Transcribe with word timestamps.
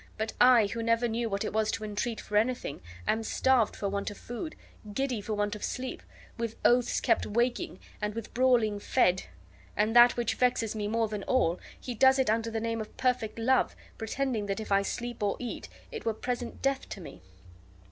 But 0.17 0.33
I, 0.41 0.65
who 0.65 0.81
never 0.81 1.07
knew 1.07 1.29
what 1.29 1.45
it 1.45 1.53
was 1.53 1.69
to 1.73 1.83
entreat 1.83 2.19
for 2.19 2.35
anything, 2.35 2.81
am 3.07 3.21
starved 3.21 3.75
for 3.75 3.87
want 3.87 4.09
of 4.09 4.17
food, 4.17 4.55
giddy 4.95 5.21
for 5.21 5.35
want 5.35 5.55
of 5.55 5.63
sleep, 5.63 6.01
with 6.39 6.55
oaths 6.65 6.99
kept 6.99 7.27
waking, 7.27 7.79
and 8.01 8.15
with 8.15 8.33
brawling 8.33 8.79
fed; 8.79 9.25
and 9.77 9.95
that 9.95 10.17
which 10.17 10.33
vexes 10.33 10.75
me 10.75 10.87
more 10.87 11.07
than 11.07 11.21
all, 11.25 11.59
he 11.79 11.93
does 11.93 12.17
it 12.17 12.31
under 12.31 12.49
the 12.49 12.59
name 12.59 12.81
of 12.81 12.97
perfect 12.97 13.37
love, 13.37 13.75
pretending 13.99 14.47
that 14.47 14.59
if 14.59 14.71
I 14.71 14.81
sleep 14.81 15.21
or 15.21 15.35
eat, 15.37 15.69
it 15.91 16.03
were 16.03 16.15
present 16.15 16.63
death 16.63 16.89
to 16.89 16.99
me." 16.99 17.21